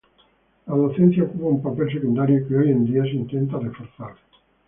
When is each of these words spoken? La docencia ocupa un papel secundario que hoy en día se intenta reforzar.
La 0.65 0.75
docencia 0.75 1.21
ocupa 1.25 1.45
un 1.49 1.61
papel 1.61 1.93
secundario 1.93 2.47
que 2.47 2.55
hoy 2.55 2.71
en 2.71 2.85
día 2.85 3.03
se 3.03 3.11
intenta 3.11 3.59
reforzar. 3.59 4.15